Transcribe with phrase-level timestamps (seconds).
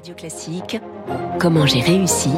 [0.00, 0.80] Radio Classique,
[1.38, 2.30] comment j'ai réussi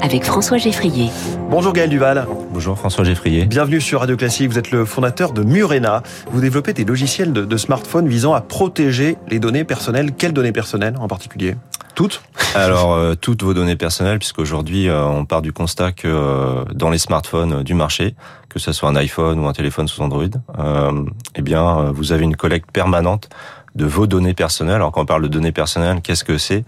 [0.00, 1.10] avec François Geffrier.
[1.50, 2.28] Bonjour Gaël Duval.
[2.52, 3.44] Bonjour François Geffrier.
[3.44, 4.48] Bienvenue sur Radio Classique.
[4.48, 6.04] Vous êtes le fondateur de Murena.
[6.30, 10.12] Vous développez des logiciels de, de smartphone visant à protéger les données personnelles.
[10.12, 11.56] Quelles données personnelles en particulier?
[11.96, 12.22] Toutes
[12.54, 16.88] Alors, euh, toutes vos données personnelles, puisqu'aujourd'hui, euh, on part du constat que euh, dans
[16.88, 18.14] les smartphones du marché,
[18.48, 20.22] que ce soit un iPhone ou un téléphone sous Android,
[20.60, 21.04] euh,
[21.34, 23.28] eh bien, vous avez une collecte permanente
[23.74, 24.76] de vos données personnelles.
[24.76, 26.64] Alors, quand on parle de données personnelles, qu'est-ce que c'est?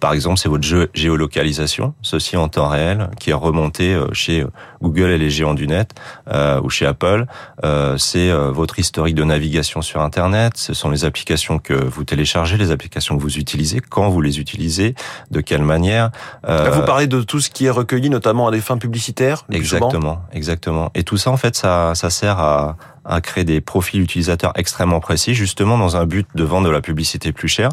[0.00, 4.48] Par exemple, c'est votre géolocalisation, ceci en temps réel, qui est remonté euh, chez euh,
[4.82, 5.90] Google et les géants du net,
[6.28, 7.26] euh, ou chez Apple.
[7.64, 10.56] Euh, c'est votre historique de navigation sur Internet.
[10.56, 14.38] Ce sont les applications que vous téléchargez, les applications que vous utilisez, quand vous les
[14.38, 14.94] utilisez,
[15.30, 16.10] de quelle manière.
[16.46, 19.44] Là, vous parlez de tout ce qui est recueilli, notamment à des fins publicitaires.
[19.50, 20.90] Exactement, exactement.
[20.94, 25.00] Et tout ça, en fait, ça, ça sert à, à créer des profils utilisateurs extrêmement
[25.00, 27.70] précis, justement dans un but de vendre de la publicité plus chère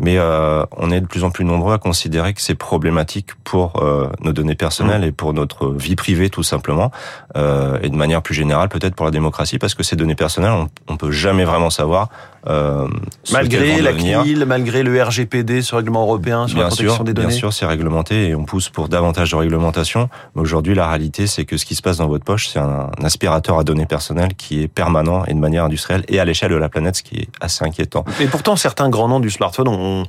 [0.00, 3.82] mais euh, on est de plus en plus nombreux à considérer que c'est problématique pour
[3.82, 5.08] euh, nos données personnelles mmh.
[5.08, 6.90] et pour notre vie privée tout simplement,
[7.36, 10.52] euh, et de manière plus générale peut-être pour la démocratie, parce que ces données personnelles,
[10.52, 12.08] on, on peut jamais vraiment savoir.
[12.46, 12.88] Euh,
[13.32, 17.12] malgré la CNIL, malgré le RGPD, ce règlement européen sur bien la protection sûr, des
[17.12, 17.28] données.
[17.28, 20.08] Bien sûr, c'est réglementé et on pousse pour davantage de réglementation.
[20.34, 22.90] Mais aujourd'hui, la réalité, c'est que ce qui se passe dans votre poche, c'est un,
[22.98, 26.50] un aspirateur à données personnelles qui est permanent et de manière industrielle et à l'échelle
[26.50, 28.04] de la planète, ce qui est assez inquiétant.
[28.20, 30.04] Et pourtant, certains grands noms du smartphone ont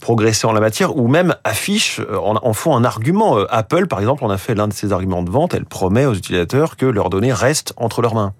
[0.00, 3.38] progresser en la matière ou même affichent, euh, en, font un argument.
[3.38, 5.54] Euh, Apple, par exemple, on a fait l'un de ses arguments de vente.
[5.54, 8.32] Elle promet aux utilisateurs que leurs données restent entre leurs mains.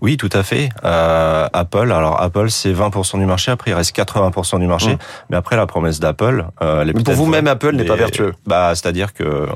[0.00, 0.68] Oui, tout à fait.
[0.84, 3.50] Euh, Apple, alors Apple, c'est 20% du marché.
[3.50, 4.94] Après, il reste 80% du marché.
[4.94, 4.98] Mmh.
[5.30, 8.34] Mais après, la promesse d'Apple, euh, Mais pour vous-même, Apple n'est pas vertueux.
[8.46, 9.48] Bah, c'est-à-dire que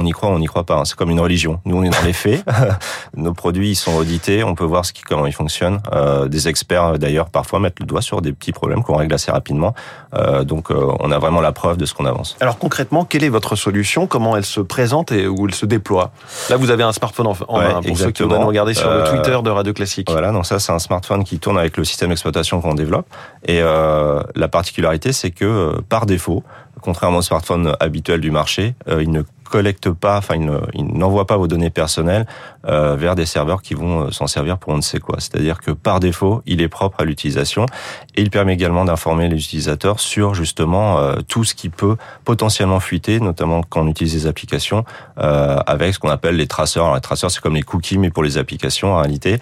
[0.00, 0.78] on y croit, on n'y croit pas.
[0.78, 0.84] Hein.
[0.84, 1.60] C'est comme une religion.
[1.64, 2.44] Nous, on est dans les faits.
[3.16, 4.44] Nos produits, ils sont audités.
[4.44, 5.80] On peut voir ce qui, comment ils fonctionnent.
[5.92, 9.30] Euh, des experts, d'ailleurs, parfois mettent le doigt sur des petits problèmes qu'on règle assez
[9.30, 9.74] rapidement.
[10.14, 12.36] Euh, donc, euh, on a vraiment la preuve de ce qu'on avance.
[12.40, 14.06] Alors, concrètement, quelle est votre solution?
[14.06, 16.10] Comment elle se présente et où elle se déploie?
[16.48, 17.82] Là, vous avez un smartphone en, en ouais, main.
[17.82, 20.10] Pour ceux qui vont regarder sur le Twitter de Radio Classique.
[20.10, 23.06] Voilà, donc ça c'est un smartphone qui tourne avec le système d'exploitation qu'on développe.
[23.46, 26.42] Et euh, la particularité, c'est que euh, par défaut,
[26.80, 30.36] contrairement au smartphone habituel du marché, euh, il ne collecte pas, enfin
[30.74, 32.26] il n'envoie pas vos données personnelles
[32.66, 35.16] euh, vers des serveurs qui vont euh, s'en servir pour on ne sait quoi.
[35.18, 37.66] C'est-à-dire que par défaut, il est propre à l'utilisation
[38.14, 42.80] et il permet également d'informer les utilisateurs sur justement euh, tout ce qui peut potentiellement
[42.80, 44.84] fuiter, notamment quand on utilise des applications
[45.18, 46.94] euh, avec ce qu'on appelle les traceurs.
[46.94, 49.38] Les traceurs, c'est comme les cookies, mais pour les applications en réalité,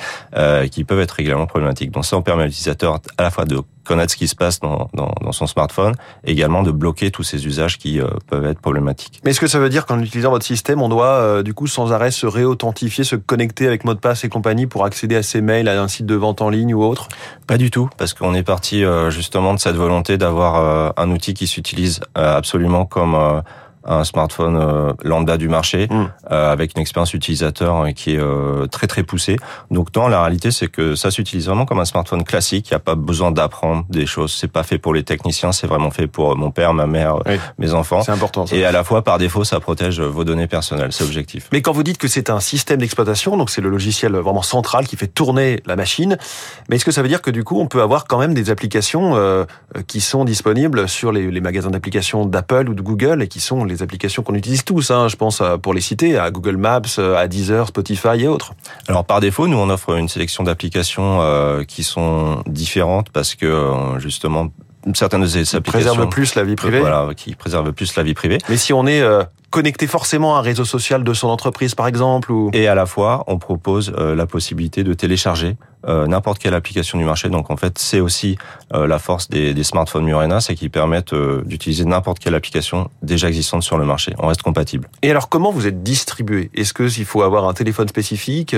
[0.70, 1.90] qui peuvent être également problématiques.
[1.90, 4.60] Donc ça, on permet à l'utilisateur à la fois de connaître ce qui se passe
[4.60, 9.20] dans, dans, dans, son smartphone, également de bloquer tous ces usages qui peuvent être problématiques.
[9.24, 11.66] Mais est-ce que ça veut dire qu'en utilisant votre système, on doit euh, du coup
[11.66, 15.22] sans arrêt se réauthentifier, se connecter avec mot de passe et compagnie pour accéder à
[15.22, 17.08] ses mails, à un site de vente en ligne ou autre?
[17.46, 21.10] Pas du tout, parce qu'on est parti euh, justement de cette volonté d'avoir euh, un
[21.10, 23.42] outil qui s'utilise euh, absolument comme
[23.84, 26.04] un smartphone euh, lambda du marché mmh.
[26.30, 29.36] euh, avec une expérience utilisateur qui est euh, très très poussée.
[29.70, 32.68] Donc non, la réalité c'est que ça s'utilise vraiment comme un smartphone classique.
[32.70, 34.34] Il n'y a pas besoin d'apprendre des choses.
[34.38, 35.52] C'est pas fait pour les techniciens.
[35.52, 37.38] C'est vraiment fait pour mon père, ma mère, oui.
[37.58, 38.02] mes enfants.
[38.02, 38.46] C'est important.
[38.46, 38.56] Ça.
[38.56, 40.92] Et à la fois par défaut, ça protège vos données personnelles.
[40.92, 41.48] C'est objectif.
[41.52, 44.86] Mais quand vous dites que c'est un système d'exploitation, donc c'est le logiciel vraiment central
[44.86, 46.18] qui fait tourner la machine.
[46.68, 48.50] Mais est-ce que ça veut dire que du coup on peut avoir quand même des
[48.50, 49.16] applications
[49.86, 53.64] qui sont disponibles sur les, les magasins d'applications d'Apple ou de Google et qui sont
[53.68, 57.28] les applications qu'on utilise tous, hein, je pense pour les citer, à Google Maps, à
[57.28, 58.54] Deezer, Spotify et autres.
[58.88, 63.46] Alors par défaut, nous on offre une sélection d'applications euh, qui sont différentes parce que
[63.46, 64.50] euh, justement
[64.94, 66.80] certaines de ces applications préservent plus la vie privée.
[66.80, 68.38] Voilà, qui préservent plus la vie privée.
[68.48, 71.86] Mais si on est euh, connecté forcément à un réseau social de son entreprise, par
[71.86, 76.38] exemple, ou et à la fois, on propose euh, la possibilité de télécharger euh, n'importe
[76.38, 77.28] quelle application du marché.
[77.28, 78.36] Donc en fait, c'est aussi
[78.74, 82.90] euh, la force des, des smartphones Murena, c'est qu'ils permettent euh, d'utiliser n'importe quelle application
[83.02, 84.14] déjà existante sur le marché.
[84.18, 84.88] On reste compatible.
[85.02, 86.50] Et alors, comment vous êtes distribué?
[86.54, 88.54] Est-ce que s'il faut avoir un téléphone spécifique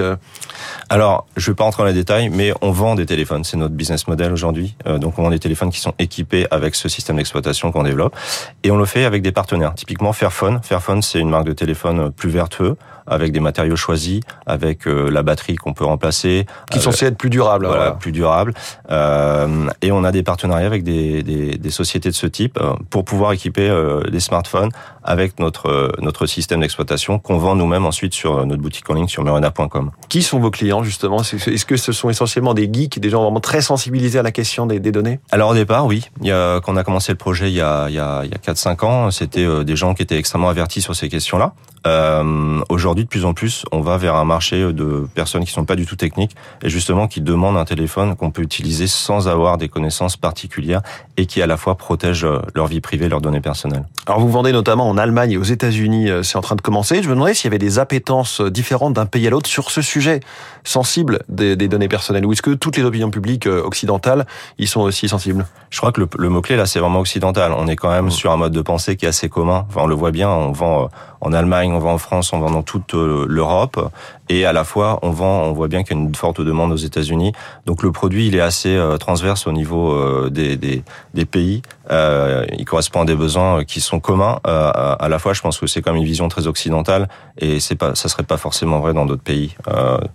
[0.88, 3.44] Alors, je vais pas rentrer dans les détails, mais on vend des téléphones.
[3.44, 4.74] C'est notre business model aujourd'hui.
[4.86, 8.16] Euh, donc, on vend des téléphones qui sont équipés avec ce système d'exploitation qu'on développe,
[8.62, 9.74] et on le fait avec des partenaires.
[9.74, 10.60] Typiquement, Fairphone.
[10.62, 12.76] Fairphone, c'est une marque de téléphone plus vertueux,
[13.06, 17.30] avec des matériaux choisis, avec euh, la batterie qu'on peut remplacer, qui sont être plus
[17.30, 17.66] durables.
[17.66, 17.96] Voilà, voilà.
[17.96, 18.54] plus durables.
[18.90, 22.74] Euh, et on a des partenariats avec des, des, des sociétés de ce type euh,
[22.90, 24.70] pour pouvoir équiper euh, les smartphones
[25.02, 29.08] avec notre euh, notre système d'exploitation qu'on vend nous-mêmes ensuite sur notre boutique en ligne
[29.08, 29.90] sur murena.com.
[30.08, 31.20] Qui sont vos clients justement?
[31.22, 34.66] Est-ce que ce sont essentiellement des geeks, des gens vraiment très sensibilisés à la question
[34.66, 35.20] des, des données?
[35.30, 36.08] Alors au départ, oui.
[36.20, 38.22] Il y a, quand on a commencé le projet il y a il y a,
[38.24, 41.54] il y a 4-5 ans, c'était des gens qui étaient extrêmement avertis sur ces questions-là.
[41.86, 45.64] Euh, Aujourd'hui, de plus en plus, on va vers un marché de personnes qui sont
[45.64, 49.58] pas du tout techniques et justement qui demandent un téléphone qu'on peut utiliser sans avoir
[49.58, 50.82] des connaissances particulières
[51.16, 53.84] et qui à la fois protègent leur vie privée, leurs données personnelles.
[54.06, 57.02] Alors vous vendez notamment en Allemagne et aux États-Unis, euh, c'est en train de commencer.
[57.02, 59.82] Je me demandais s'il y avait des appétences différentes d'un pays à l'autre sur ce
[59.82, 60.20] sujet
[60.64, 64.26] sensible des, des données personnelles ou est-ce que toutes les opinions publiques euh, occidentales
[64.58, 65.46] y sont aussi sensibles?
[65.70, 67.52] Je crois que le, le mot-clé là, c'est vraiment occidental.
[67.56, 68.10] On est quand même mmh.
[68.10, 69.66] sur un mode de pensée qui est assez commun.
[69.68, 70.88] Enfin, on le voit bien, on vend
[71.20, 73.90] en Allemagne, on vend en France, on vend dans toute euh, l'Europe.
[74.30, 76.72] Et à la fois, on vend, on voit bien qu'il y a une forte demande
[76.72, 77.32] aux États-Unis.
[77.66, 80.82] Donc le produit, il est assez euh, transverse au niveau euh, des, des,
[81.14, 81.60] des pays.
[81.90, 84.38] il correspond à des besoins qui sont communs.
[84.44, 87.94] à la fois, je pense que c'est comme une vision très occidentale et c'est pas,
[87.96, 89.56] ça serait pas forcément vrai dans d'autres pays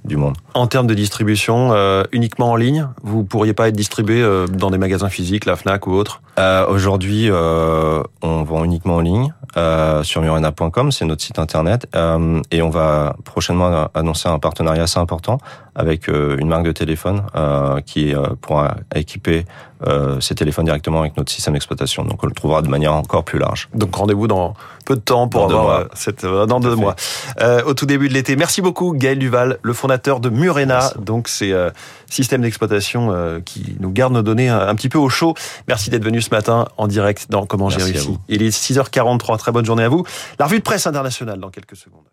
[0.05, 0.37] du monde.
[0.53, 1.75] En termes de distribution,
[2.13, 5.91] uniquement en ligne, vous pourriez pas être distribué dans des magasins physiques, la Fnac ou
[5.91, 6.21] autre?
[6.69, 9.33] Aujourd'hui, on vend uniquement en ligne
[10.03, 11.87] sur murena.com c'est notre site internet.
[11.95, 15.39] Euh, et on va prochainement annoncer un partenariat assez important
[15.75, 19.45] avec euh, une marque de téléphone euh, qui pourra équiper
[20.19, 22.03] ces téléphones directement avec notre système d'exploitation.
[22.05, 23.69] Donc on le trouvera de manière encore plus large.
[23.75, 26.95] Donc rendez-vous dans peu de temps pour avoir cette dans deux mois.
[27.67, 28.35] au tout début de l'été.
[28.35, 30.91] Merci beaucoup Gaël Duval, le fondateur de Murena.
[30.97, 31.53] Donc c'est
[32.09, 35.35] système d'exploitation qui nous garde nos données un, petit peu au chaud.
[35.67, 38.17] Merci d'être venu ce matin en direct dans Comment j'ai réussi.
[38.27, 39.37] Il est 6h43.
[39.37, 40.03] Très bonne journée à vous.
[40.39, 42.05] La revue de presse internationale dans quelques secondes.